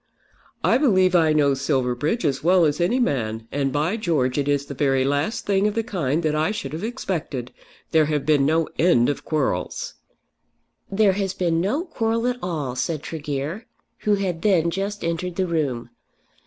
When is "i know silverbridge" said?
1.13-2.25